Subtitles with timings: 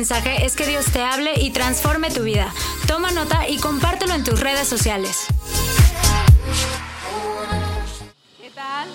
[0.00, 2.50] mensaje es que Dios te hable y transforme tu vida.
[2.88, 5.26] Toma nota y compártelo en tus redes sociales.
[8.40, 8.88] ¿Qué tal?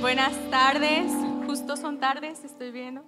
[0.00, 1.12] Buenas tardes.
[1.46, 3.04] Justo son tardes, estoy viendo.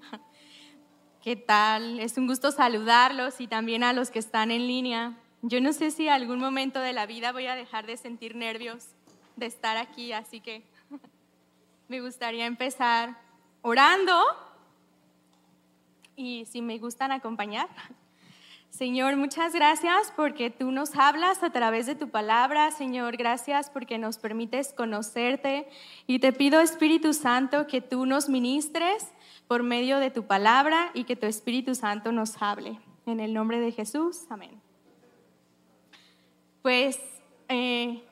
[1.20, 1.98] ¿Qué tal?
[1.98, 5.18] Es un gusto saludarlos y también a los que están en línea.
[5.42, 8.90] Yo no sé si algún momento de la vida voy a dejar de sentir nervios
[9.34, 10.62] de estar aquí, así que
[11.88, 13.18] me gustaría empezar
[13.62, 14.14] orando
[16.18, 17.68] y si me gustan acompañar.
[18.70, 22.70] Señor, muchas gracias porque tú nos hablas a través de tu palabra.
[22.72, 25.68] Señor, gracias porque nos permites conocerte.
[26.06, 29.06] Y te pido, Espíritu Santo, que tú nos ministres
[29.46, 32.78] por medio de tu palabra y que tu Espíritu Santo nos hable.
[33.06, 34.60] En el nombre de Jesús, amén.
[36.62, 36.98] Pues
[37.48, 38.02] eh,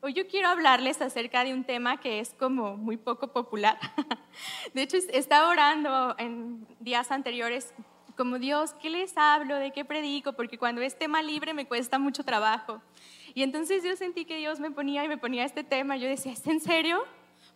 [0.00, 3.78] hoy yo quiero hablarles acerca de un tema que es como muy poco popular.
[4.74, 7.72] De hecho, estaba orando en días anteriores
[8.16, 9.56] como Dios, ¿qué les hablo?
[9.56, 10.32] ¿De qué predico?
[10.32, 12.82] Porque cuando es tema libre me cuesta mucho trabajo.
[13.32, 15.96] Y entonces yo sentí que Dios me ponía y me ponía este tema.
[15.96, 17.04] Yo decía, ¿es en serio?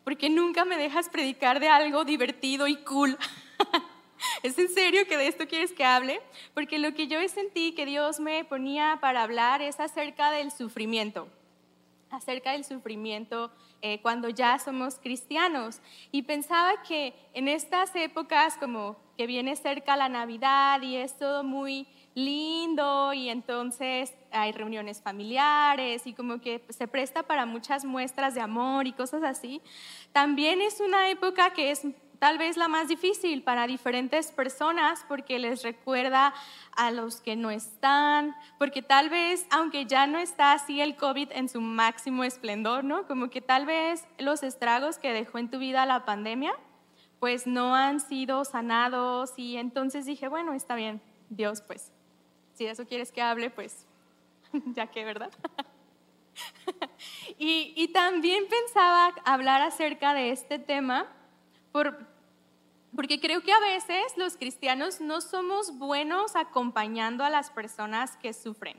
[0.05, 3.19] Porque nunca me dejas predicar de algo divertido y cool.
[4.45, 6.21] ¿Es en serio que de esto quieres que hable?
[6.55, 11.29] Porque lo que yo sentí que Dios me ponía para hablar es acerca del sufrimiento
[12.13, 15.81] acerca del sufrimiento eh, cuando ya somos cristianos.
[16.11, 21.43] Y pensaba que en estas épocas como que viene cerca la Navidad y es todo
[21.43, 28.35] muy lindo y entonces hay reuniones familiares y como que se presta para muchas muestras
[28.35, 29.63] de amor y cosas así,
[30.13, 31.87] también es una época que es
[32.23, 36.33] tal vez la más difícil para diferentes personas porque les recuerda
[36.77, 41.33] a los que no están, porque tal vez, aunque ya no está así el COVID
[41.33, 43.09] en su máximo esplendor, ¿no?
[43.09, 46.55] Como que tal vez los estragos que dejó en tu vida la pandemia,
[47.19, 51.91] pues no han sido sanados y entonces dije, bueno, está bien, Dios, pues,
[52.55, 53.85] si de eso quieres que hable, pues,
[54.77, 55.33] ya que, ¿verdad?
[57.37, 61.09] y, y también pensaba hablar acerca de este tema
[61.73, 62.12] por,
[62.95, 68.33] porque creo que a veces los cristianos no somos buenos acompañando a las personas que
[68.33, 68.77] sufren.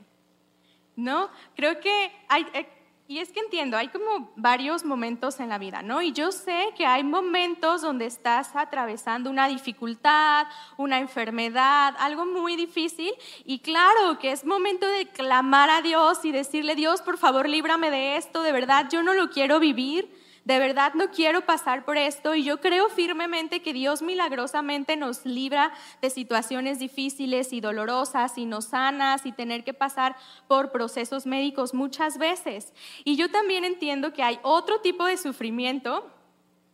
[0.96, 1.30] ¿No?
[1.56, 2.68] Creo que hay, eh,
[3.08, 6.02] y es que entiendo, hay como varios momentos en la vida, ¿no?
[6.02, 10.48] Y yo sé que hay momentos donde estás atravesando una dificultad,
[10.78, 13.12] una enfermedad, algo muy difícil,
[13.44, 17.92] y claro que es momento de clamar a Dios y decirle, Dios, por favor, líbrame
[17.92, 21.98] de esto, de verdad, yo no lo quiero vivir de verdad no quiero pasar por
[21.98, 25.72] esto y yo creo firmemente que Dios milagrosamente nos libra
[26.02, 30.16] de situaciones difíciles y dolorosas y nos sanas y tener que pasar
[30.48, 32.74] por procesos médicos muchas veces.
[33.06, 36.12] Y yo también entiendo que hay otro tipo de sufrimiento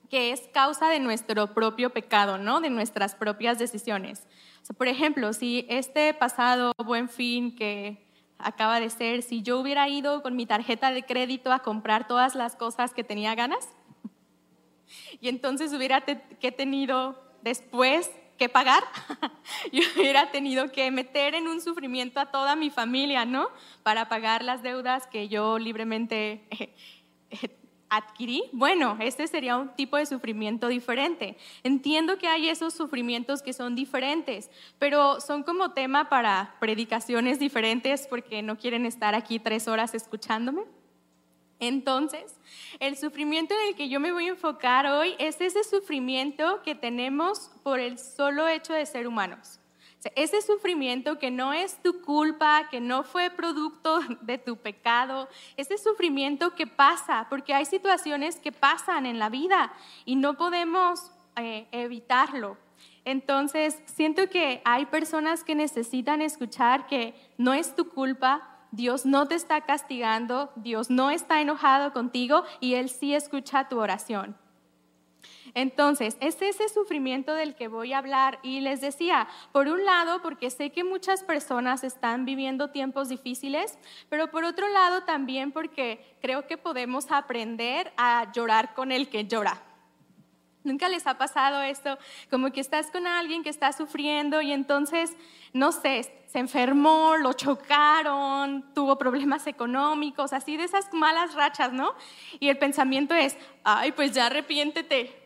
[0.09, 2.61] que es causa de nuestro propio pecado, ¿no?
[2.61, 4.25] De nuestras propias decisiones.
[4.77, 8.08] por ejemplo, si este pasado buen fin que
[8.39, 12.35] acaba de ser si yo hubiera ido con mi tarjeta de crédito a comprar todas
[12.35, 13.69] las cosas que tenía ganas
[15.21, 18.83] y entonces hubiera que tenido después que pagar,
[19.71, 23.49] yo hubiera tenido que meter en un sufrimiento a toda mi familia, ¿no?
[23.83, 26.41] Para pagar las deudas que yo libremente
[27.89, 31.37] adquirí, bueno, este sería un tipo de sufrimiento diferente.
[31.63, 38.07] Entiendo que hay esos sufrimientos que son diferentes, pero son como tema para predicaciones diferentes
[38.07, 40.61] porque no quieren estar aquí tres horas escuchándome.
[41.59, 42.39] Entonces,
[42.79, 46.73] el sufrimiento en el que yo me voy a enfocar hoy es ese sufrimiento que
[46.73, 49.58] tenemos por el solo hecho de ser humanos
[50.15, 55.27] ese sufrimiento que no es tu culpa, que no fue producto de tu pecado,
[55.57, 59.73] ese sufrimiento que pasa, porque hay situaciones que pasan en la vida
[60.05, 62.57] y no podemos eh, evitarlo.
[63.05, 69.27] Entonces, siento que hay personas que necesitan escuchar que no es tu culpa, Dios no
[69.27, 74.37] te está castigando, Dios no está enojado contigo y Él sí escucha tu oración.
[75.53, 80.21] Entonces, es ese sufrimiento del que voy a hablar y les decía, por un lado,
[80.21, 83.77] porque sé que muchas personas están viviendo tiempos difíciles,
[84.09, 89.25] pero por otro lado también porque creo que podemos aprender a llorar con el que
[89.25, 89.61] llora.
[90.63, 91.97] ¿Nunca les ha pasado esto?
[92.29, 95.15] Como que estás con alguien que está sufriendo y entonces,
[95.53, 101.95] no sé, se enfermó, lo chocaron, tuvo problemas económicos, así de esas malas rachas, ¿no?
[102.41, 105.18] Y el pensamiento es, ay, pues ya arrepiéntete,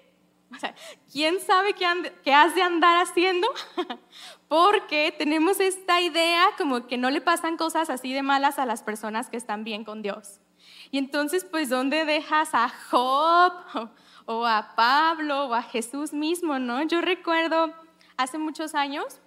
[1.12, 3.48] ¿quién sabe qué, has de andar haciendo?
[4.48, 8.84] Porque tenemos esta idea como que no le pasan cosas así de malas a las
[8.84, 10.40] personas que están bien con Dios.
[10.92, 13.54] Y entonces, pues, ¿dónde dejas a Job
[14.26, 16.84] o, a Pablo o a Jesús mismo, no?
[16.84, 17.74] Yo recuerdo
[18.18, 19.20] hace muchos años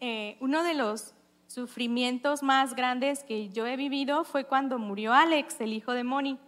[0.00, 1.14] eh, uno de los
[1.46, 6.38] sufrimientos más grandes que yo he vivido fue cuando murió Alex, el hijo de Moni.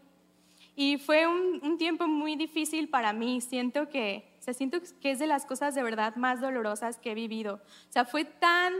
[0.80, 3.40] Y fue un, tiempo muy difícil para mí.
[3.40, 7.14] Siento que, se siento que es de las cosas de verdad más dolorosas que he
[7.16, 7.54] vivido.
[7.54, 8.72] O sea, fue tan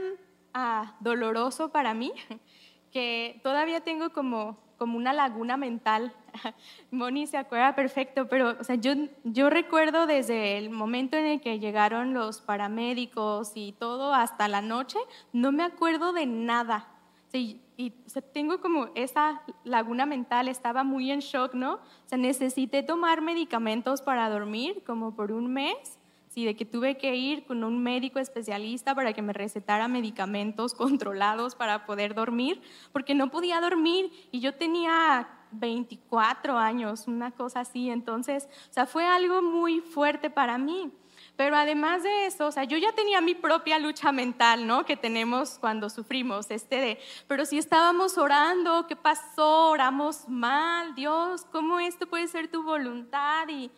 [0.53, 2.13] ah, doloroso para mí
[2.93, 6.13] que todavía tengo como, como una laguna mental.
[6.89, 8.93] Moni se acuerda perfecto, pero o sea, yo,
[9.25, 14.61] yo recuerdo desde el momento en el que llegaron los paramédicos y todo hasta la
[14.61, 14.99] noche,
[15.33, 16.87] no me acuerdo de nada.
[17.31, 17.91] Sí, y
[18.33, 21.75] tengo como esa laguna mental, estaba muy en shock, ¿no?
[21.75, 25.99] O sea, necesité tomar medicamentos para dormir como por un mes
[26.29, 30.73] sí, de que tuve que ir con un médico especialista para que me recetara medicamentos
[30.75, 32.61] controlados para poder dormir,
[32.91, 38.85] porque no podía dormir y yo tenía 24 años, una cosa así, entonces, o sea,
[38.85, 40.91] fue algo muy fuerte para mí.
[41.39, 44.83] Pero además de eso, o sea, yo ya tenía mi propia lucha mental, ¿no?
[44.83, 46.99] Que tenemos cuando sufrimos, este de,
[47.29, 49.69] pero si estábamos orando, ¿qué pasó?
[49.69, 53.47] Oramos mal, Dios, ¿cómo esto puede ser tu voluntad?
[53.47, 53.71] Y,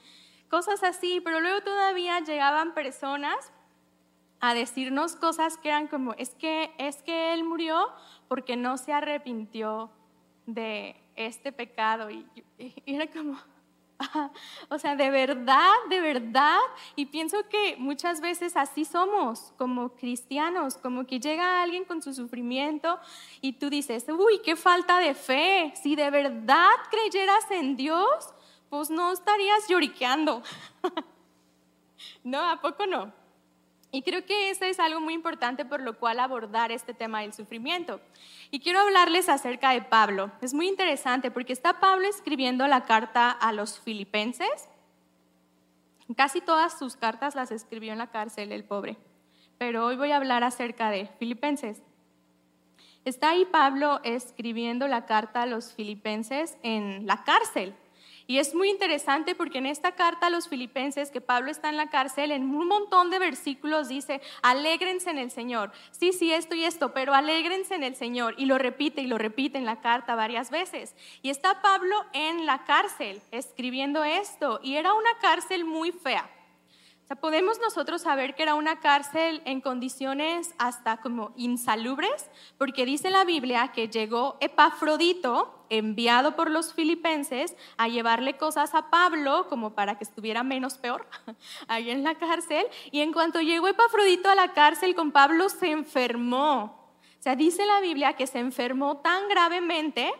[0.49, 3.53] cosas así, pero luego todavía llegaban personas
[4.39, 7.89] a decirnos cosas que eran como, es que, es que él murió
[8.27, 9.91] porque no se arrepintió
[10.47, 12.09] de este pecado.
[12.09, 12.25] Y,
[12.87, 13.37] era como,
[14.69, 16.59] o sea, de verdad, de verdad.
[16.95, 22.13] Y pienso que muchas veces así somos como cristianos, como que llega alguien con su
[22.13, 22.99] sufrimiento
[23.41, 25.73] y tú dices, uy, qué falta de fe.
[25.81, 28.33] Si de verdad creyeras en Dios,
[28.69, 30.41] pues no estarías lloriqueando.
[32.23, 33.20] no, ¿a poco no?
[33.91, 37.33] Y creo que eso es algo muy importante por lo cual abordar este tema del
[37.33, 37.99] sufrimiento.
[38.49, 40.31] Y quiero hablarles acerca de Pablo.
[40.41, 44.69] Es muy interesante porque está Pablo escribiendo la carta a los filipenses.
[46.15, 48.97] Casi todas sus cartas las escribió en la cárcel el pobre.
[49.57, 51.81] Pero hoy voy a hablar acerca de filipenses.
[53.03, 57.75] Está ahí Pablo escribiendo la carta a los filipenses en la cárcel.
[58.27, 61.77] Y es muy interesante porque en esta carta a los filipenses, que Pablo está en
[61.77, 65.71] la cárcel, en un montón de versículos dice, alégrense en el Señor.
[65.91, 68.35] Sí, sí, esto y esto, pero alégrense en el Señor.
[68.37, 70.95] Y lo repite y lo repite en la carta varias veces.
[71.21, 74.59] Y está Pablo en la cárcel escribiendo esto.
[74.63, 76.29] Y era una cárcel muy fea
[77.15, 83.25] podemos nosotros saber que era una cárcel en condiciones hasta como insalubres, porque dice la
[83.25, 89.97] Biblia que llegó Epafrodito, enviado por los filipenses, a llevarle cosas a Pablo como para
[89.97, 91.07] que estuviera menos peor
[91.67, 92.65] ahí en la cárcel.
[92.91, 96.81] Y en cuanto llegó Epafrodito a la cárcel con Pablo, se enfermó.
[97.19, 100.11] O sea, dice la Biblia que se enfermó tan gravemente,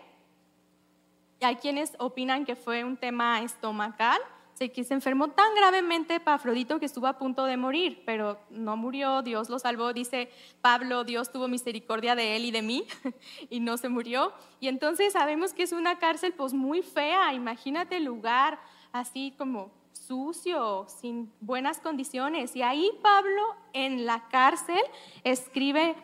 [1.40, 4.22] y hay quienes opinan que fue un tema estomacal,
[4.70, 9.22] que se enfermó tan gravemente Pafrodito que estuvo a punto de morir, pero no murió,
[9.22, 9.94] Dios lo salvó.
[9.94, 10.30] Dice
[10.62, 12.86] Pablo, Dios tuvo misericordia de él y de mí
[13.50, 14.34] y no se murió.
[14.60, 18.60] Y entonces sabemos que es una cárcel pues muy fea, imagínate el lugar
[18.92, 22.56] así como sucio, sin buenas condiciones.
[22.56, 24.82] Y ahí Pablo en la cárcel
[25.24, 25.96] escribe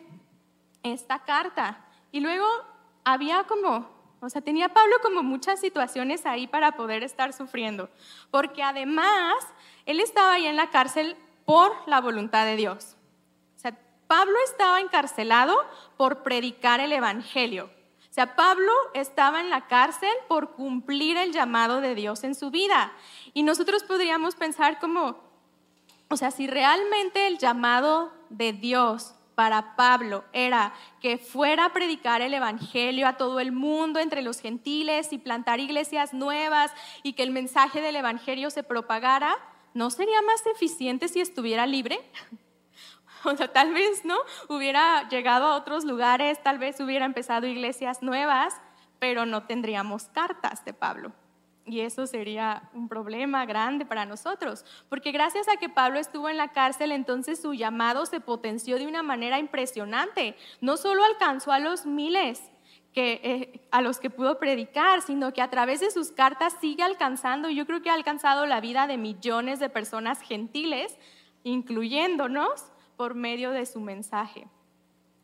[0.82, 1.84] esta carta.
[2.10, 2.46] Y luego
[3.04, 7.88] había como o sea, tenía Pablo como muchas situaciones ahí para poder estar sufriendo,
[8.30, 9.36] porque además
[9.86, 12.96] él estaba ahí en la cárcel por la voluntad de Dios.
[13.56, 15.56] O sea, Pablo estaba encarcelado
[15.96, 17.70] por predicar el Evangelio.
[18.10, 22.50] O sea, Pablo estaba en la cárcel por cumplir el llamado de Dios en su
[22.50, 22.92] vida.
[23.32, 25.16] Y nosotros podríamos pensar como,
[26.08, 32.22] o sea, si realmente el llamado de Dios para Pablo era que fuera a predicar
[32.22, 36.72] el Evangelio a todo el mundo entre los gentiles y plantar iglesias nuevas
[37.04, 39.36] y que el mensaje del Evangelio se propagara,
[39.74, 42.00] ¿no sería más eficiente si estuviera libre?
[43.24, 44.16] O sea, tal vez, ¿no?
[44.48, 48.54] Hubiera llegado a otros lugares, tal vez hubiera empezado iglesias nuevas,
[49.00, 51.12] pero no tendríamos cartas de Pablo.
[51.68, 56.38] Y eso sería un problema grande para nosotros, porque gracias a que Pablo estuvo en
[56.38, 60.34] la cárcel, entonces su llamado se potenció de una manera impresionante.
[60.62, 62.40] No solo alcanzó a los miles
[62.94, 66.82] que, eh, a los que pudo predicar, sino que a través de sus cartas sigue
[66.82, 70.96] alcanzando, yo creo que ha alcanzado la vida de millones de personas gentiles,
[71.44, 72.64] incluyéndonos
[72.96, 74.48] por medio de su mensaje.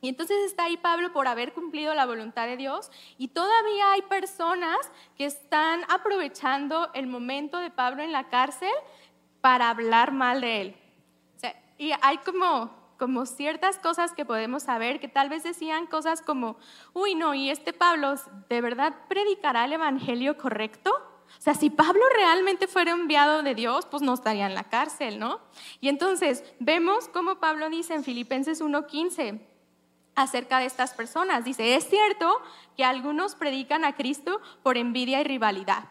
[0.05, 4.03] Y entonces está ahí Pablo por haber cumplido la voluntad de Dios y todavía hay
[4.03, 4.77] personas
[5.17, 8.69] que están aprovechando el momento de Pablo en la cárcel
[9.41, 10.77] para hablar mal de él.
[11.79, 16.59] y hay como, como ciertas cosas que podemos saber que tal vez decían cosas como,
[16.93, 18.15] uy, no, y este Pablo,
[18.51, 20.91] ¿de verdad predicará el Evangelio correcto?
[20.91, 25.19] O sea, si Pablo realmente fuera enviado de Dios, pues no estaría en la cárcel,
[25.19, 25.41] ¿no?
[25.81, 29.54] Y entonces vemos cómo Pablo dice en Filipenses 1:15
[30.15, 31.45] acerca de estas personas.
[31.45, 32.41] Dice, es cierto
[32.77, 35.85] que algunos predican a Cristo por envidia y rivalidad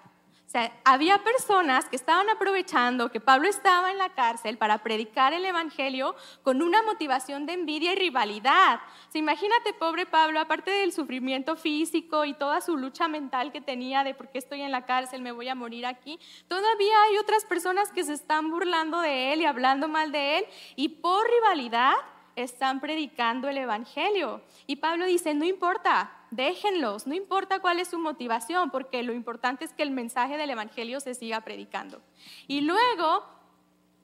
[0.53, 5.43] sea, había personas que estaban aprovechando que Pablo estaba en la cárcel para predicar el
[5.45, 8.79] Evangelio con una motivación de envidia y rivalidad.
[9.13, 14.03] O imagínate, pobre Pablo, aparte del sufrimiento físico y toda su lucha mental que tenía
[14.03, 17.45] de por qué estoy en la cárcel, me voy a morir aquí, todavía hay otras
[17.45, 21.95] personas que se están burlando de él y hablando mal de él y por rivalidad
[22.35, 24.41] están predicando el Evangelio.
[24.67, 29.65] Y Pablo dice, no importa, déjenlos, no importa cuál es su motivación, porque lo importante
[29.65, 32.01] es que el mensaje del Evangelio se siga predicando.
[32.47, 33.25] Y luego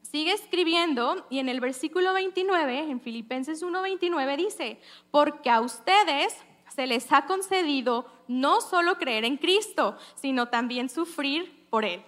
[0.02, 4.80] sigue escribiendo y en el versículo 29, en Filipenses 1:29 dice,
[5.12, 6.36] porque a ustedes
[6.74, 12.04] se les ha concedido no solo creer en Cristo, sino también sufrir por Él.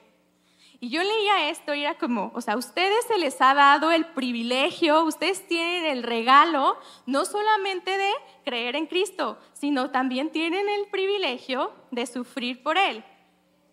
[0.84, 3.92] Y yo leía esto y era como, o sea, a ustedes se les ha dado
[3.92, 8.10] el privilegio, ustedes tienen el regalo, no solamente de
[8.44, 13.06] creer en Cristo, sino también tienen el privilegio de sufrir por Él.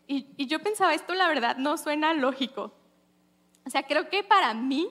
[0.07, 2.75] Y, y yo pensaba, esto la verdad no suena lógico.
[3.65, 4.91] O sea, creo que para mí,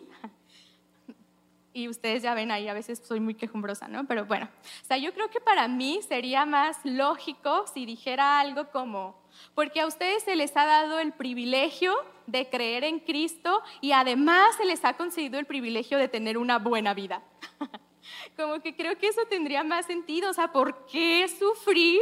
[1.78, 4.08] y ustedes ya ven ahí, a veces soy muy quejumbrosa, ¿no?
[4.08, 4.50] Pero bueno,
[4.82, 9.16] o sea, yo creo que para mí sería más lógico si dijera algo como,
[9.54, 11.94] porque a ustedes se les ha dado el privilegio
[12.26, 16.58] de creer en Cristo y además se les ha concedido el privilegio de tener una
[16.58, 17.22] buena vida.
[18.36, 22.02] Como que creo que eso tendría más sentido, o sea, ¿por qué sufrir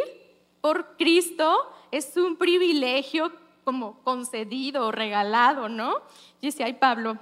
[0.61, 3.29] por Cristo es un privilegio
[3.65, 5.95] como concedido, regalado, ¿no?
[6.41, 7.17] Decía, ay Pablo,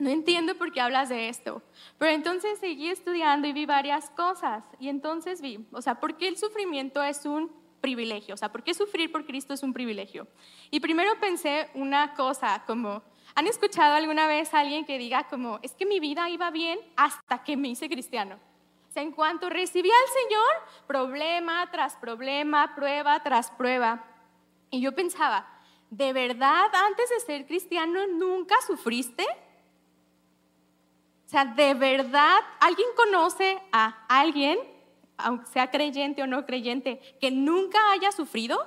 [0.00, 1.62] no entiendo por qué hablas de esto.
[1.98, 4.64] Pero entonces seguí estudiando y vi varias cosas.
[4.80, 8.34] Y entonces vi, o sea, ¿por qué el sufrimiento es un privilegio.
[8.34, 10.26] O sea, ¿por qué sufrir por Cristo es un privilegio?
[10.70, 13.02] Y primero pensé una cosa como,
[13.34, 16.78] ¿han escuchado alguna vez a alguien que diga como, es que mi vida iba bien
[16.96, 18.38] hasta que me hice cristiano?
[18.88, 24.04] O sea, en cuanto recibí al Señor, problema tras problema, prueba tras prueba.
[24.70, 25.46] Y yo pensaba,
[25.90, 29.26] ¿de verdad antes de ser cristiano nunca sufriste?
[31.30, 34.58] O sea, ¿de verdad alguien conoce a alguien
[35.16, 38.58] aunque sea creyente o no creyente, que nunca haya sufrido?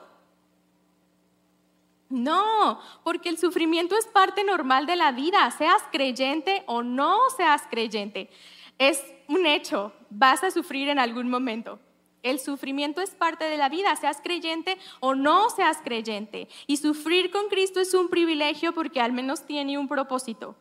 [2.07, 7.63] No, porque el sufrimiento es parte normal de la vida, seas creyente o no seas
[7.69, 8.29] creyente.
[8.77, 11.81] Es un hecho, vas a sufrir en algún momento.
[12.21, 16.47] El sufrimiento es parte de la vida, seas creyente o no seas creyente.
[16.65, 20.55] Y sufrir con Cristo es un privilegio porque al menos tiene un propósito.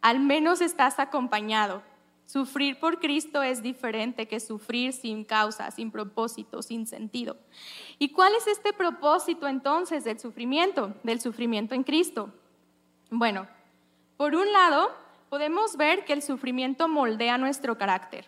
[0.00, 1.82] Al menos estás acompañado.
[2.26, 7.36] Sufrir por Cristo es diferente que sufrir sin causa, sin propósito, sin sentido.
[7.98, 12.32] ¿Y cuál es este propósito entonces del sufrimiento, del sufrimiento en Cristo?
[13.10, 13.48] Bueno,
[14.16, 14.90] por un lado,
[15.28, 18.26] podemos ver que el sufrimiento moldea nuestro carácter.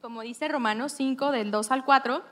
[0.00, 2.22] Como dice Romanos 5 del 2 al 4,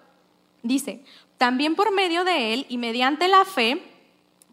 [0.62, 1.04] dice,
[1.36, 3.82] también por medio de él y mediante la fe,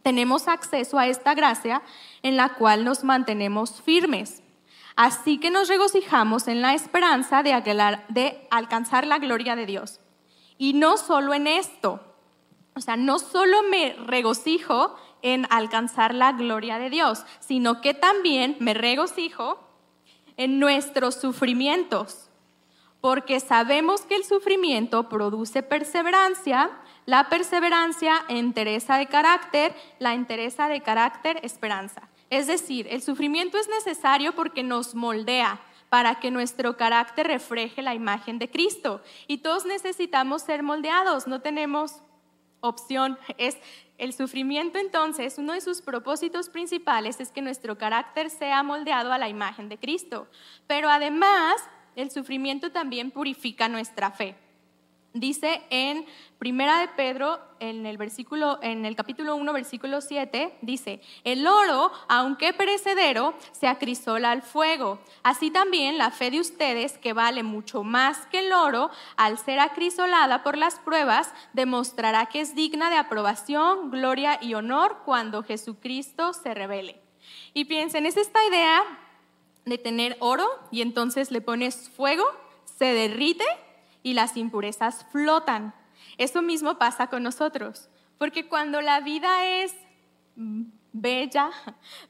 [0.07, 1.81] tenemos acceso a esta gracia
[2.23, 4.41] en la cual nos mantenemos firmes.
[4.95, 9.99] Así que nos regocijamos en la esperanza de, alcanzar la gloria de Dios.
[10.57, 11.99] Y no solo en esto,
[12.73, 18.55] o sea, no solo me regocijo en alcanzar la gloria de Dios, sino que también
[18.61, 19.59] me regocijo
[20.37, 22.29] en nuestros sufrimientos,
[23.01, 26.71] porque sabemos que el sufrimiento produce perseverancia
[27.07, 32.09] la perseverancia, entereza de carácter, la entereza de carácter, esperanza.
[32.29, 37.95] Es decir, el sufrimiento es necesario porque nos moldea para que nuestro carácter refleje la
[37.95, 39.01] imagen de Cristo.
[39.25, 42.01] Y todos necesitamos ser moldeados, no tenemos
[42.59, 43.17] opción.
[43.37, 43.57] Es
[43.97, 49.17] el sufrimiento entonces, uno de sus propósitos principales es que nuestro carácter sea moldeado a
[49.17, 50.27] la imagen de Cristo.
[50.67, 51.55] Pero además,
[51.95, 54.35] el sufrimiento también purifica nuestra fe.
[55.19, 56.05] Dice en
[56.37, 61.91] Primera de Pedro, en el, versículo, en el capítulo 1, versículo 7, dice, el oro,
[62.07, 64.99] aunque perecedero, se acrisola al fuego.
[65.23, 69.59] Así también la fe de ustedes, que vale mucho más que el oro, al ser
[69.59, 76.33] acrisolada por las pruebas, demostrará que es digna de aprobación, gloria y honor cuando Jesucristo
[76.33, 77.01] se revele.
[77.55, 78.83] Y piensen, es esta idea
[79.65, 82.23] de tener oro y entonces le pones fuego,
[82.77, 83.45] se derrite
[84.07, 85.73] y las impurezas flotan.
[86.17, 89.75] Eso mismo pasa con nosotros, porque cuando la vida es
[90.93, 91.51] bella,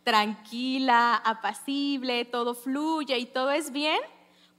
[0.04, 4.00] tranquila, apacible, todo fluye y todo es bien,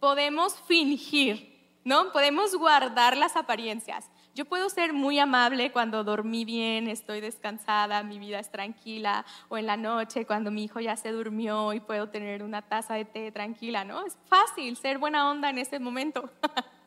[0.00, 2.10] podemos fingir, ¿no?
[2.10, 4.10] Podemos guardar las apariencias.
[4.34, 9.58] yo puedo ser muy amable cuando dormí bien, estoy descansada, mi vida es tranquila, o
[9.58, 13.04] en la noche cuando mi hijo ya se durmió y puedo tener una taza de
[13.04, 14.04] té tranquila, ¿no?
[14.04, 16.30] Es fácil ser buena onda en ese momento.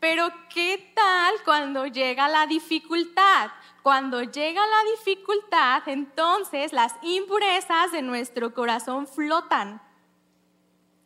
[0.00, 3.50] Pero ¿qué tal cuando llega la dificultad?
[3.82, 9.80] Cuando llega la dificultad, entonces las impurezas de nuestro corazón flotan,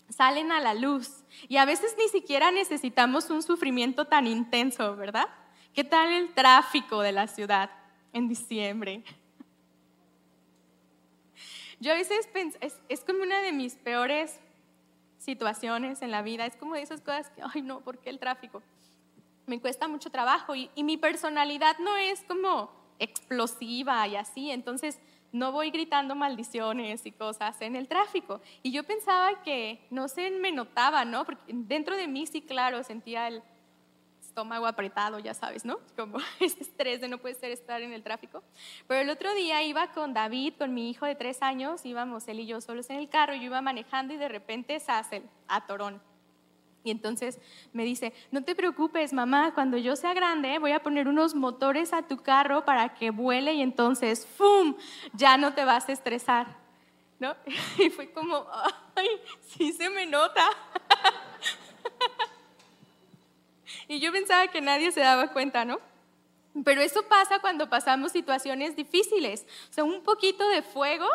[0.08, 1.24] salen a la luz.
[1.48, 5.28] Y a veces ni siquiera necesitamos un sufrimiento tan intenso, ¿verdad?
[5.74, 7.70] ¿Qué tal el tráfico de la ciudad
[8.12, 9.04] en diciembre?
[11.80, 12.28] Yo a veces
[12.60, 14.38] es, es como una de mis peores
[15.18, 18.18] situaciones en la vida, es como de esas cosas que, ay no, ¿por qué el
[18.18, 18.62] tráfico?
[19.50, 24.98] Me cuesta mucho trabajo y, mi personalidad no es como explosiva y así, entonces
[25.32, 28.40] no voy gritando maldiciones y cosas en el tráfico.
[28.62, 31.24] Y yo pensaba que no se me notaba, ¿no?
[31.24, 33.42] Porque dentro de mí sí, claro, sentía el
[34.20, 35.78] estómago apretado, ya sabes, ¿no?
[35.96, 38.44] Como ese estrés de no puede ser estar en el tráfico.
[38.86, 42.40] Pero el otro día iba con David, con mi hijo de tres años, íbamos él
[42.40, 45.66] y yo solos en el carro, yo iba manejando y de repente se hace a
[45.66, 46.09] Torón.
[46.82, 47.38] Y entonces
[47.72, 51.92] me dice, no te preocupes, mamá, cuando yo sea grande voy a poner unos motores
[51.92, 54.76] a tu carro para que vuele y entonces, ¡fum!,
[55.12, 56.58] ya no te vas a estresar.
[57.18, 57.36] ¿No?
[57.78, 58.46] Y fue como,
[58.94, 59.08] ¡ay,
[59.46, 60.48] sí se me nota!
[63.90, 65.80] Y yo pensaba que nadie se daba cuenta, ¿no?
[66.64, 69.44] Pero eso pasa cuando pasamos situaciones difíciles.
[69.68, 71.08] O sea, un poquito de fuego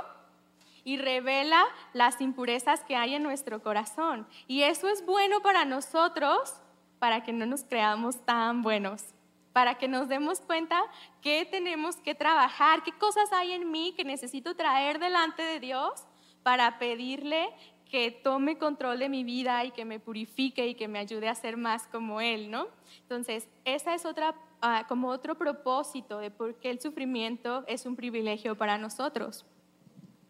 [0.86, 4.26] y revela las impurezas que hay en nuestro corazón.
[4.48, 6.54] Y eso es bueno para nosotros,
[7.00, 9.04] para que no nos creamos tan buenos,
[9.52, 10.80] para que nos demos cuenta
[11.22, 16.06] que tenemos que trabajar, qué cosas hay en mí que necesito traer delante de Dios
[16.44, 17.50] para pedirle
[17.90, 21.36] que tome control de mi vida y que me purifique y que me ayude a
[21.36, 22.68] ser más como Él, ¿no?
[23.02, 27.96] Entonces, esa es otra, ah, como otro propósito de por qué el sufrimiento es un
[27.96, 29.46] privilegio para nosotros.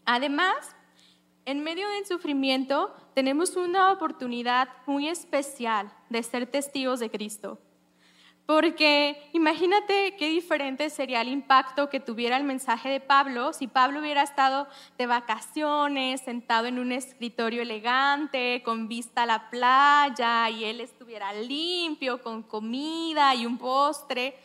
[0.06, 0.76] Además,
[1.46, 7.60] en medio del sufrimiento tenemos una oportunidad muy especial de ser testigos de Cristo.
[8.46, 14.02] Porque imagínate qué diferente sería el impacto que tuviera el mensaje de Pablo si Pablo
[14.02, 14.68] hubiera estado
[15.00, 21.34] de vacaciones, sentado en un escritorio elegante, con vista a la playa, y él estuviera
[21.34, 24.38] limpio, con comida y un postre,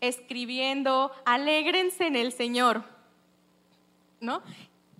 [0.00, 2.84] escribiendo, alégrense en el Señor.
[4.20, 4.42] ¿No?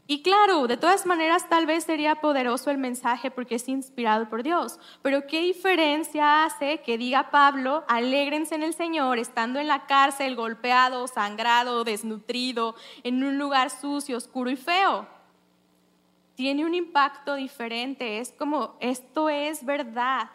[0.08, 4.44] Y claro, de todas maneras tal vez sería poderoso el mensaje porque es inspirado por
[4.44, 9.86] Dios, pero ¿qué diferencia hace que diga Pablo, alégrense en el Señor, estando en la
[9.86, 15.08] cárcel, golpeado, sangrado, desnutrido, en un lugar sucio, oscuro y feo?
[16.36, 20.30] Tiene un impacto diferente, es como, esto es verdad.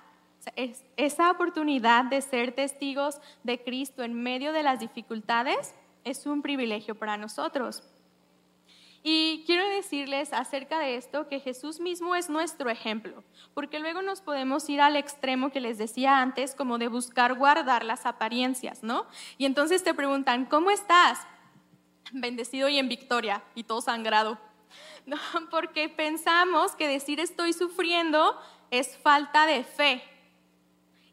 [0.97, 6.95] esa oportunidad de ser testigos de Cristo en medio de las dificultades es un privilegio
[6.95, 7.83] para nosotros.
[9.03, 13.23] Y quiero decirles acerca de esto que Jesús mismo es nuestro ejemplo,
[13.55, 17.83] porque luego nos podemos ir al extremo que les decía antes, como de buscar guardar
[17.83, 19.07] las apariencias, ¿no?
[19.39, 21.19] Y entonces te preguntan, ¿cómo estás?
[22.11, 24.37] Bendecido y en victoria, y todo sangrado.
[25.05, 25.17] No,
[25.49, 30.03] porque pensamos que decir estoy sufriendo es falta de fe.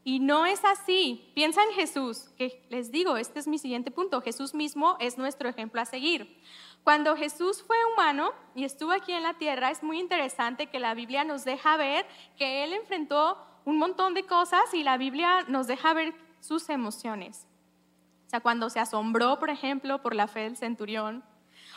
[0.05, 1.31] Y no es así.
[1.35, 4.23] Piensa en Jesús, que les digo, este es mi siguiente punto.
[4.23, 6.41] Jesús mismo es nuestro ejemplo a seguir.
[6.85, 10.95] Cuando Jesús fue humano y estuvo aquí en la tierra, es muy interesante que la
[10.95, 15.67] Biblia nos deja ver que Él enfrentó un montón de cosas y la Biblia nos
[15.67, 17.47] deja ver sus emociones.
[18.27, 21.23] O sea, cuando se asombró, por ejemplo, por la fe del centurión.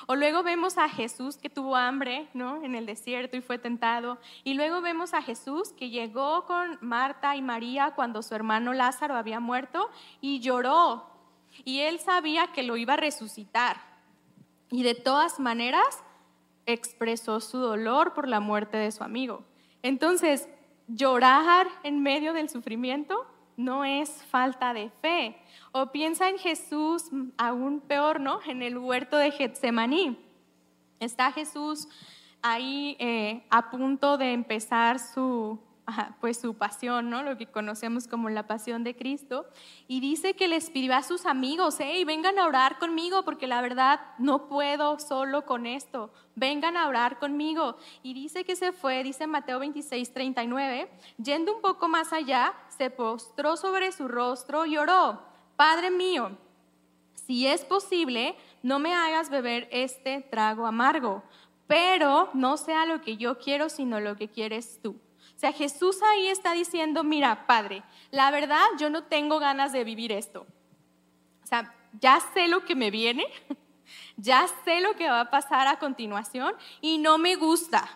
[0.07, 2.63] O luego vemos a Jesús que tuvo hambre, ¿no?
[2.63, 4.17] En el desierto y fue tentado.
[4.43, 9.15] Y luego vemos a Jesús que llegó con Marta y María cuando su hermano Lázaro
[9.15, 11.07] había muerto y lloró.
[11.63, 13.90] Y él sabía que lo iba a resucitar.
[14.71, 16.03] Y de todas maneras
[16.65, 19.43] expresó su dolor por la muerte de su amigo.
[19.83, 20.47] Entonces,
[20.87, 25.37] llorar en medio del sufrimiento no es falta de fe.
[25.71, 28.39] O piensa en Jesús, aún peor, ¿no?
[28.45, 30.17] En el huerto de Getsemaní.
[30.99, 31.87] Está Jesús
[32.41, 35.59] ahí eh, a punto de empezar su,
[36.19, 37.23] pues su pasión, ¿no?
[37.23, 39.45] Lo que conocemos como la pasión de Cristo.
[39.87, 43.61] Y dice que les pidió a sus amigos, hey, vengan a orar conmigo porque la
[43.61, 46.11] verdad no puedo solo con esto.
[46.35, 47.77] Vengan a orar conmigo.
[48.03, 52.89] Y dice que se fue, dice Mateo 26, 39, yendo un poco más allá, se
[52.89, 55.21] postró sobre su rostro y oró,
[55.55, 56.31] Padre mío,
[57.13, 61.23] si es posible, no me hagas beber este trago amargo,
[61.67, 64.95] pero no sea lo que yo quiero, sino lo que quieres tú.
[65.41, 69.83] O sea, Jesús ahí está diciendo, mira, Padre, la verdad yo no tengo ganas de
[69.83, 70.45] vivir esto.
[71.45, 73.25] sea, ya sé lo que me viene,
[74.17, 77.89] ya sé lo que va a pasar a continuación y no me gusta.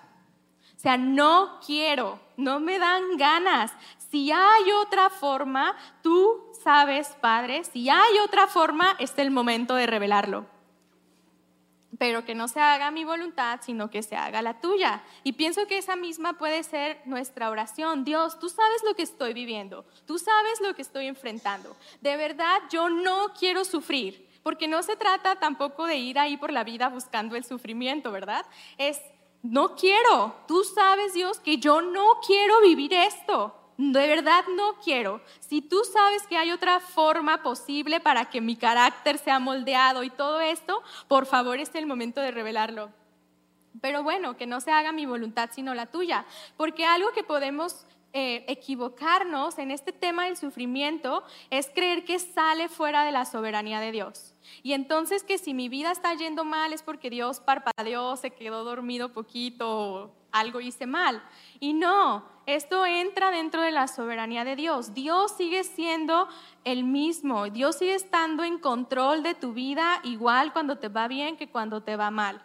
[0.75, 3.71] O sea, no quiero, no me dan ganas.
[4.10, 9.86] Si hay otra forma, tú sabes, Padre, si hay otra forma, es el momento de
[9.86, 10.55] revelarlo
[11.97, 15.03] pero que no se haga mi voluntad, sino que se haga la tuya.
[15.23, 18.03] Y pienso que esa misma puede ser nuestra oración.
[18.03, 21.75] Dios, tú sabes lo que estoy viviendo, tú sabes lo que estoy enfrentando.
[22.01, 26.51] De verdad, yo no quiero sufrir, porque no se trata tampoco de ir ahí por
[26.51, 28.45] la vida buscando el sufrimiento, ¿verdad?
[28.77, 29.01] Es,
[29.41, 35.22] no quiero, tú sabes, Dios, que yo no quiero vivir esto de verdad no quiero.
[35.40, 40.10] Si tú sabes que hay otra forma posible para que mi carácter sea moldeado y
[40.10, 42.90] todo esto, por favor es el momento de revelarlo.
[43.82, 47.86] Pero bueno, que no se haga mi voluntad sino la tuya, porque algo que podemos
[48.18, 53.82] eh, equivocarnos en este tema del sufrimiento es creer que sale fuera de la soberanía
[53.82, 54.34] de Dios.
[54.64, 58.64] Y entonces que si mi vida está yendo mal es porque Dios parpadeó, se quedó
[58.64, 61.24] dormido poquito, algo hice mal.
[61.60, 64.93] Y no, esto entra dentro de la soberanía de Dios.
[64.93, 66.28] Dios sigue siendo
[66.63, 67.50] el mismo.
[67.50, 71.82] Dios sigue estando en control de tu vida igual cuando te va bien que cuando
[71.82, 72.43] te va mal.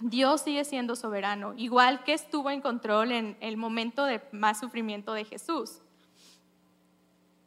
[0.00, 5.12] Dios sigue siendo soberano, igual que estuvo en control en el momento de más sufrimiento
[5.12, 5.80] de Jesús.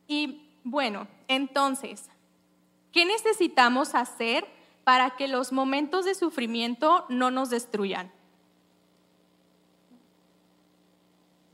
[0.05, 2.09] Y bueno, entonces,
[2.91, 4.45] ¿qué necesitamos hacer
[4.83, 8.11] para que los momentos de sufrimiento no nos destruyan?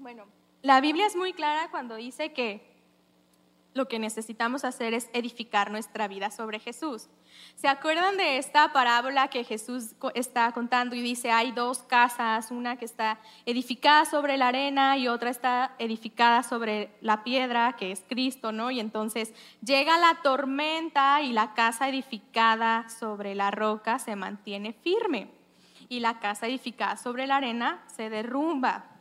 [0.07, 0.23] Bueno,
[0.61, 2.65] la Biblia es muy clara cuando dice que
[3.73, 7.09] lo que necesitamos hacer es edificar nuestra vida sobre Jesús.
[7.55, 12.77] ¿Se acuerdan de esta parábola que Jesús está contando y dice, hay dos casas, una
[12.77, 18.01] que está edificada sobre la arena y otra está edificada sobre la piedra, que es
[18.07, 18.71] Cristo, ¿no?
[18.71, 25.31] Y entonces llega la tormenta y la casa edificada sobre la roca se mantiene firme
[25.89, 28.93] y la casa edificada sobre la arena se derrumba.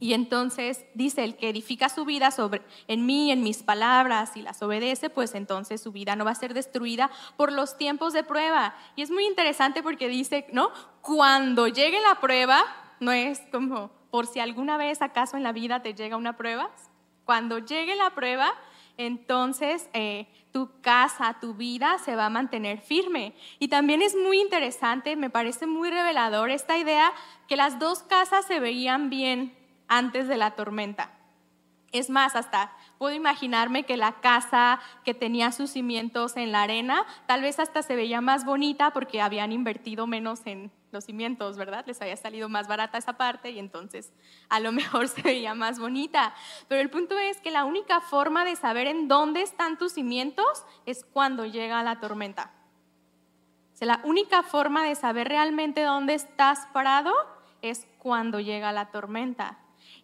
[0.00, 4.40] Y entonces dice, el que edifica su vida sobre, en mí, en mis palabras y
[4.40, 8.24] las obedece, pues entonces su vida no va a ser destruida por los tiempos de
[8.24, 8.74] prueba.
[8.96, 10.70] Y es muy interesante porque dice, ¿no?
[11.02, 12.64] Cuando llegue la prueba,
[12.98, 16.70] no es como por si alguna vez acaso en la vida te llega una prueba.
[17.26, 18.54] Cuando llegue la prueba,
[18.96, 23.34] entonces eh, tu casa, tu vida se va a mantener firme.
[23.58, 27.12] Y también es muy interesante, me parece muy revelador esta idea
[27.48, 29.59] que las dos casas se veían bien
[29.90, 31.10] antes de la tormenta.
[31.92, 37.04] Es más, hasta puedo imaginarme que la casa que tenía sus cimientos en la arena,
[37.26, 41.84] tal vez hasta se veía más bonita porque habían invertido menos en los cimientos, ¿verdad?
[41.86, 44.12] Les había salido más barata esa parte y entonces
[44.48, 46.32] a lo mejor se veía más bonita.
[46.68, 50.64] Pero el punto es que la única forma de saber en dónde están tus cimientos
[50.86, 52.52] es cuando llega la tormenta.
[53.82, 57.12] O la única forma de saber realmente dónde estás parado
[57.62, 59.58] es cuando llega la tormenta.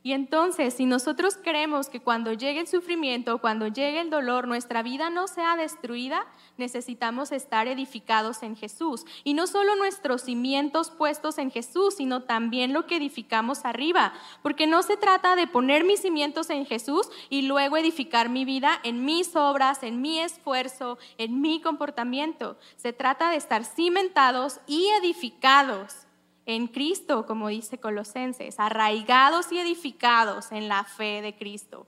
[0.06, 4.84] Y entonces, si nosotros queremos que cuando llegue el sufrimiento, cuando llegue el dolor, nuestra
[4.84, 9.04] vida no sea destruida, necesitamos estar edificados en Jesús.
[9.24, 14.12] Y no solo nuestros cimientos puestos en Jesús, sino también lo que edificamos arriba.
[14.42, 18.78] Porque no se trata de poner mis cimientos en Jesús y luego edificar mi vida
[18.84, 22.56] en mis obras, en mi esfuerzo, en mi comportamiento.
[22.76, 26.05] Se trata de estar cimentados y edificados
[26.46, 31.86] en Cristo, como dice Colosenses, arraigados y edificados en la fe de Cristo.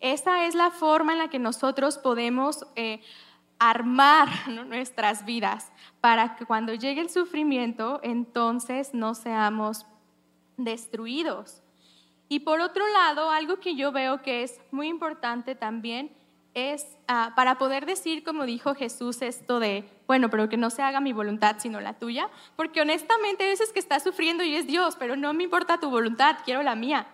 [0.00, 3.00] Esa es la forma en la que nosotros podemos eh,
[3.60, 4.28] armar
[4.66, 9.86] nuestras vidas para que cuando llegue el sufrimiento, entonces no seamos
[10.56, 11.62] destruidos.
[12.28, 16.10] Y por otro lado, algo que yo veo que es muy importante también
[16.54, 20.82] es ah, para poder decir, como dijo Jesús, esto de, bueno, pero que no se
[20.82, 24.66] haga mi voluntad sino la tuya, porque honestamente a veces que estás sufriendo y es
[24.66, 27.06] Dios, pero no me importa tu voluntad, quiero la mía.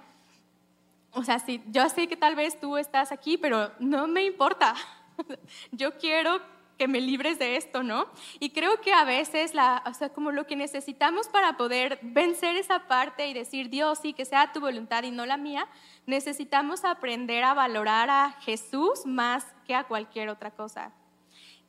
[1.13, 4.75] O sea, sí, yo sé que tal vez tú estás aquí, pero no me importa.
[5.71, 6.41] Yo quiero
[6.77, 8.09] que me libres de esto, ¿no?
[8.41, 12.57] Y creo que a veces, la, o sea, como lo que necesitamos para poder vencer
[12.57, 15.69] esa parte y decir, Dios, sí, que sea tu voluntad y no la mía,
[16.07, 20.93] necesitamos aprender a valorar a Jesús más que a cualquier otra cosa.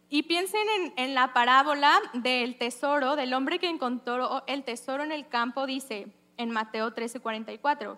[0.09, 5.27] Y piensen en, la parábola del tesoro, del hombre que encontró el tesoro en el
[5.27, 7.97] campo, dice en Mateo 13:44,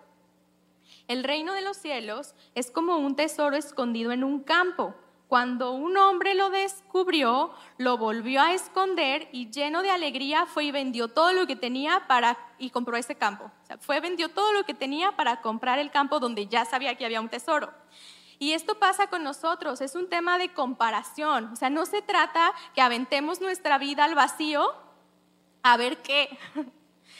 [1.08, 4.94] el reino de los cielos es como un tesoro escondido en un campo
[5.32, 10.72] cuando un hombre lo descubrió, lo volvió a esconder y lleno de alegría fue y
[10.72, 13.44] vendió todo lo que tenía para y compró ese campo.
[13.44, 16.96] O sea, fue vendió todo lo que tenía para comprar el campo donde ya sabía
[16.96, 17.72] que había un tesoro.
[18.42, 21.50] Y esto pasa con nosotros, es un tema de comparación.
[21.52, 24.68] O sea, no se trata que aventemos nuestra vida al vacío
[25.62, 26.36] a ver qué.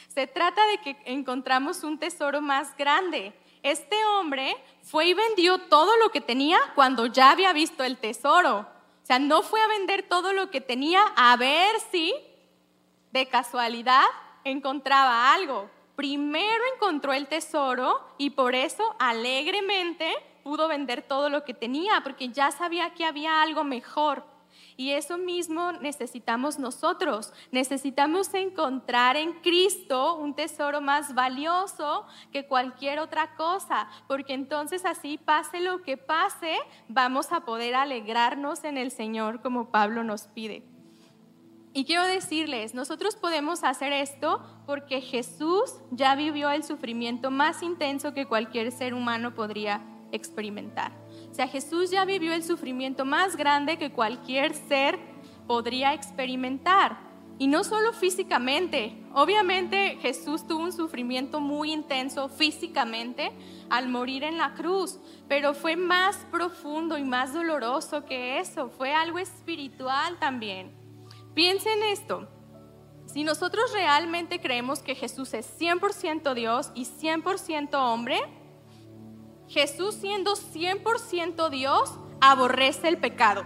[0.08, 3.32] Se trata de que encontramos un tesoro más grande.
[3.62, 8.66] Este hombre fue y vendió todo lo que tenía cuando ya había visto el tesoro.
[9.04, 12.12] O sea, no fue a vender todo lo que tenía a ver si
[13.12, 14.06] de casualidad
[14.42, 15.70] encontraba algo.
[15.94, 22.28] Primero encontró el tesoro y por eso alegremente pudo vender todo lo que tenía, porque
[22.28, 24.24] ya sabía que había algo mejor.
[24.76, 27.32] Y eso mismo necesitamos nosotros.
[27.50, 35.18] Necesitamos encontrar en Cristo un tesoro más valioso que cualquier otra cosa, porque entonces así
[35.18, 36.56] pase lo que pase,
[36.88, 40.64] vamos a poder alegrarnos en el Señor como Pablo nos pide.
[41.74, 48.12] Y quiero decirles, nosotros podemos hacer esto porque Jesús ya vivió el sufrimiento más intenso
[48.12, 49.80] que cualquier ser humano podría
[50.12, 50.92] experimentar.
[51.30, 54.98] O sea, Jesús ya vivió el sufrimiento más grande que cualquier ser
[55.46, 57.10] podría experimentar.
[57.38, 63.32] Y no solo físicamente, obviamente Jesús tuvo un sufrimiento muy intenso físicamente
[63.68, 68.92] al morir en la cruz, pero fue más profundo y más doloroso que eso, fue
[68.92, 70.70] algo espiritual también.
[71.34, 72.28] Piensen esto,
[73.06, 78.18] si nosotros realmente creemos que Jesús es 100% Dios y 100% hombre,
[79.48, 83.44] Jesús siendo 100% Dios, aborrece el pecado.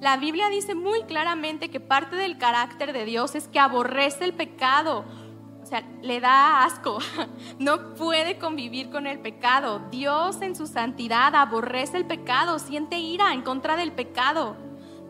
[0.00, 4.32] La Biblia dice muy claramente que parte del carácter de Dios es que aborrece el
[4.32, 5.04] pecado.
[5.62, 6.98] O sea, le da asco.
[7.58, 9.82] No puede convivir con el pecado.
[9.90, 14.56] Dios en su santidad aborrece el pecado, siente ira en contra del pecado.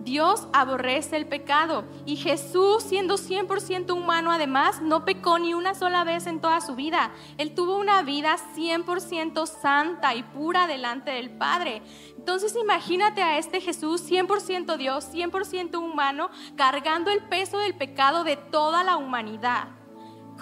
[0.04, 6.04] Dios aborrece el pecado y Jesús, siendo 100% humano además, no pecó ni una sola
[6.04, 7.12] vez en toda su vida.
[7.38, 11.82] Él tuvo una vida 100% santa y pura delante del Padre.
[12.16, 18.36] Entonces imagínate a este Jesús 100% Dios, 100% humano, cargando el peso del pecado de
[18.36, 19.79] toda la humanidad.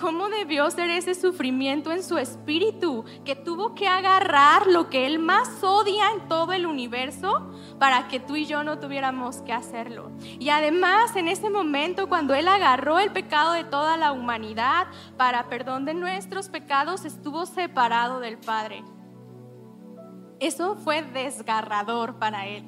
[0.00, 3.04] ¿Cómo debió ser ese sufrimiento en su espíritu?
[3.24, 8.20] Que tuvo que agarrar lo que él más odia en todo el universo para que
[8.20, 10.12] tú y yo no tuviéramos que hacerlo.
[10.38, 15.48] Y además en ese momento cuando él agarró el pecado de toda la humanidad para
[15.48, 18.84] perdón de nuestros pecados, estuvo separado del Padre.
[20.38, 22.64] Eso fue desgarrador para él.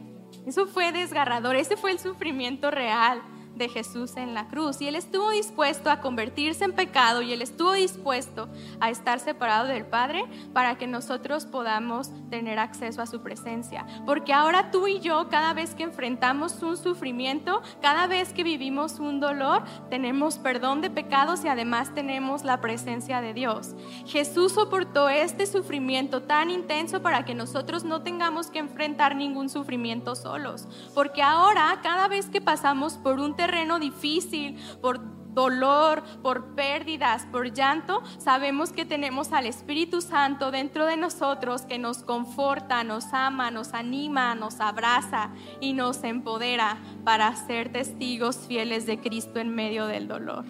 [0.46, 1.54] Eso fue desgarrador.
[1.54, 3.22] Ese fue el sufrimiento real
[3.56, 4.80] de Jesús en la cruz.
[4.80, 8.48] Y Él estuvo dispuesto a convertirse en pecado y Él estuvo dispuesto
[8.80, 13.86] a estar separado del Padre para que nosotros podamos tener acceso a su presencia.
[14.06, 18.98] Porque ahora tú y yo, cada vez que enfrentamos un sufrimiento, cada vez que vivimos
[18.98, 23.74] un dolor, tenemos perdón de pecados y además tenemos la presencia de Dios.
[24.06, 30.14] Jesús soportó este sufrimiento tan intenso para que nosotros no tengamos que enfrentar ningún sufrimiento
[30.14, 30.66] solos.
[30.94, 35.00] Porque ahora, cada vez que pasamos por un terreno, difícil, por
[35.32, 41.78] dolor, por pérdidas, por llanto, sabemos que tenemos al Espíritu Santo dentro de nosotros que
[41.78, 48.84] nos conforta, nos ama, nos anima, nos abraza y nos empodera para ser testigos fieles
[48.84, 50.44] de Cristo en medio del dolor.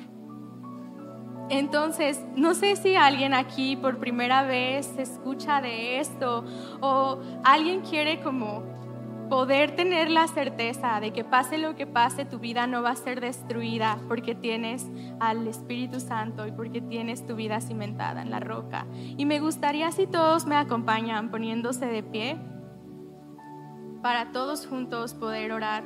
[1.49, 6.45] Entonces, no sé si alguien aquí por primera vez escucha de esto
[6.81, 8.80] o alguien quiere como
[9.31, 12.97] poder tener la certeza de que pase lo que pase, tu vida no va a
[12.97, 14.87] ser destruida porque tienes
[15.21, 18.87] al Espíritu Santo y porque tienes tu vida cimentada en la roca.
[19.17, 22.39] Y me gustaría si todos me acompañan poniéndose de pie
[24.03, 25.85] para todos juntos poder orar.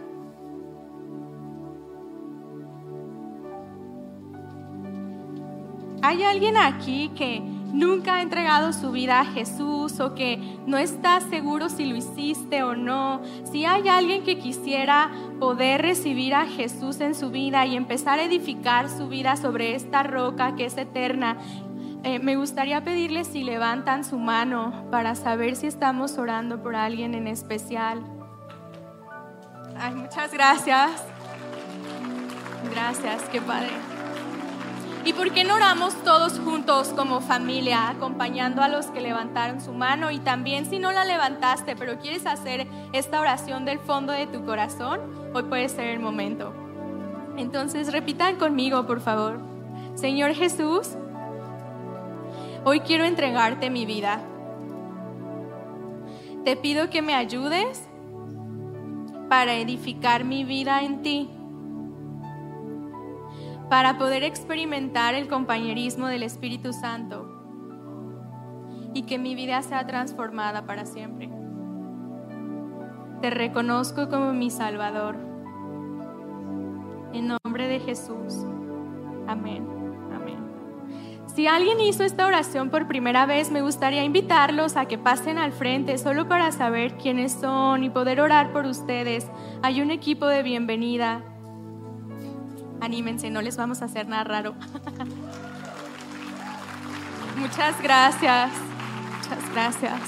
[6.00, 7.42] ¿Hay alguien aquí que
[7.74, 12.62] nunca ha entregado su vida a Jesús o que no está seguro si lo hiciste
[12.62, 15.10] o no, si hay alguien que quisiera
[15.40, 20.04] poder recibir a Jesús en su vida y empezar a edificar su vida sobre esta
[20.04, 21.37] roca que es eterna,
[22.04, 27.14] eh, me gustaría pedirles si levantan su mano para saber si estamos orando por alguien
[27.14, 28.02] en especial.
[29.76, 31.02] Ay, muchas gracias.
[32.70, 33.93] Gracias, qué padre.
[35.06, 39.74] ¿Y por qué no oramos todos juntos como familia, acompañando a los que levantaron su
[39.74, 40.10] mano?
[40.10, 44.46] Y también si no la levantaste, pero quieres hacer esta oración del fondo de tu
[44.46, 45.00] corazón,
[45.34, 46.54] hoy puede ser el momento.
[47.36, 49.40] Entonces repitan conmigo, por favor.
[49.94, 50.96] Señor Jesús,
[52.64, 54.22] hoy quiero entregarte mi vida.
[56.46, 57.82] Te pido que me ayudes
[59.28, 61.28] para edificar mi vida en ti
[63.74, 67.28] para poder experimentar el compañerismo del Espíritu Santo
[68.94, 71.28] y que mi vida sea transformada para siempre.
[73.20, 75.16] te reconozco como mi Salvador.
[77.12, 78.46] En nombre de Jesús.
[79.26, 79.66] Amén.
[80.14, 80.38] Amén.
[81.34, 85.50] Si alguien hizo esta oración por primera vez, me gustaría invitarlos a que pasen al
[85.50, 89.28] frente solo para saber quiénes son y poder orar por ustedes.
[89.62, 91.24] Hay un equipo de bienvenida.
[92.80, 94.54] Anímense, no les vamos a hacer nada raro.
[97.37, 98.50] Muchas gracias.
[99.18, 100.00] Muchas gracias.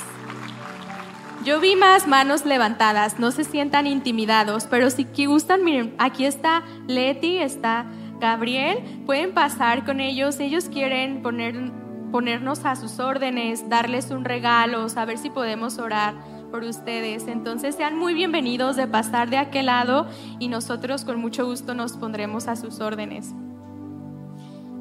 [1.44, 6.64] Yo vi más manos levantadas, no se sientan intimidados, pero si gustan, miren, aquí está
[6.88, 7.86] Leti, está
[8.18, 11.54] Gabriel, pueden pasar con ellos, ellos quieren poner,
[12.10, 16.14] ponernos a sus órdenes, darles un regalo, saber si podemos orar
[16.64, 17.28] ustedes.
[17.28, 20.06] Entonces sean muy bienvenidos de pasar de aquel lado
[20.38, 23.34] y nosotros con mucho gusto nos pondremos a sus órdenes.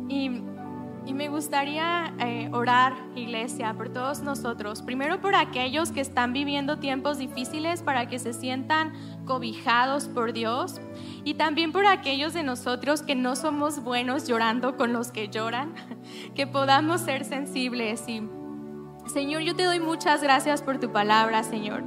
[0.08, 0.42] Y
[1.06, 4.82] y me gustaría eh, orar, iglesia, por todos nosotros.
[4.82, 8.94] Primero por aquellos que están viviendo tiempos difíciles para que se sientan
[9.26, 10.82] cobijados por Dios.
[11.24, 15.76] Y también por aquellos de nosotros que no somos buenos llorando con los que lloran.
[16.36, 18.08] Que podamos ser sensibles.
[18.08, 18.22] Y
[19.06, 21.84] Señor, yo te doy muchas gracias por tu palabra, Señor.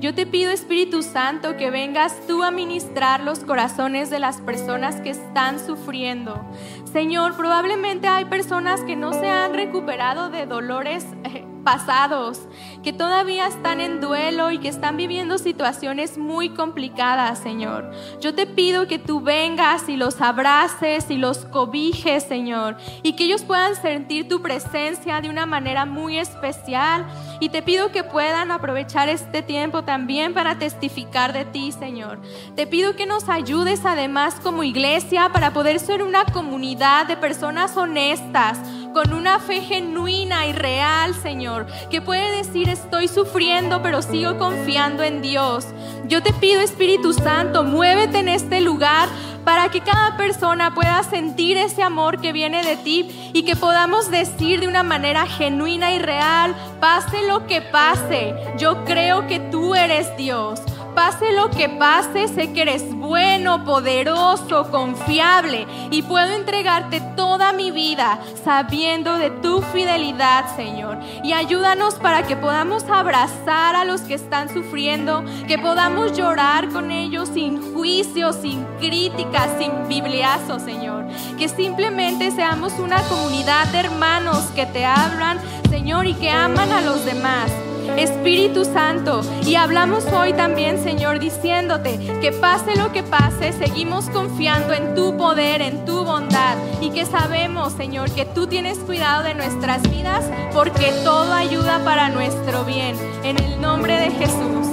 [0.00, 5.00] Yo te pido, Espíritu Santo, que vengas tú a ministrar los corazones de las personas
[5.02, 6.42] que están sufriendo.
[6.90, 12.48] Señor, probablemente hay personas que no se han recuperado de dolores eh, pasados,
[12.82, 17.90] que todavía están en duelo y que están viviendo situaciones muy complicadas, Señor.
[18.20, 23.24] Yo te pido que tú vengas y los abraces y los cobijes, Señor, y que
[23.24, 27.06] ellos puedan sentir tu presencia de una manera muy especial.
[27.40, 32.20] Y te pido que puedan aprovechar este tiempo también para testificar de ti, Señor.
[32.54, 37.76] Te pido que nos ayudes además como iglesia para poder ser una comunidad de personas
[37.76, 38.58] honestas,
[38.92, 45.02] con una fe genuina y real, Señor, que puede decir estoy sufriendo, pero sigo confiando
[45.02, 45.66] en Dios.
[46.06, 49.08] Yo te pido, Espíritu Santo, muévete en este lugar
[49.44, 54.10] para que cada persona pueda sentir ese amor que viene de ti y que podamos
[54.10, 59.74] decir de una manera genuina y real, pase lo que pase, yo creo que tú
[59.74, 60.60] eres Dios.
[60.94, 67.70] Pase lo que pase, sé que eres bueno, poderoso, confiable y puedo entregarte toda mi
[67.70, 70.98] vida sabiendo de tu fidelidad, Señor.
[71.22, 76.90] Y ayúdanos para que podamos abrazar a los que están sufriendo, que podamos llorar con
[76.90, 81.06] ellos sin juicio, sin crítica, sin bibliazo, Señor.
[81.38, 85.38] Que simplemente seamos una comunidad de hermanos que te hablan,
[85.70, 87.50] Señor, y que aman a los demás.
[87.98, 89.22] Espíritu Santo.
[89.46, 95.16] Y hablamos hoy también, Señor, diciéndote que pase lo que pase, seguimos confiando en tu
[95.16, 100.24] poder, en tu bondad y que sabemos, Señor, que tú tienes cuidado de nuestras vidas
[100.52, 102.96] porque todo ayuda para nuestro bien.
[103.24, 104.66] En el nombre de Jesús.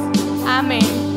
[0.47, 1.16] Amén.